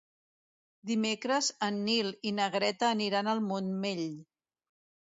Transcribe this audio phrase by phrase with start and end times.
[0.91, 4.07] Dimecres en Nil i na Greta aniran al Montmell.